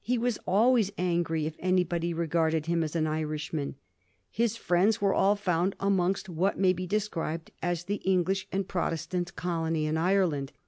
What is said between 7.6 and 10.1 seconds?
as the English and Protestant colony in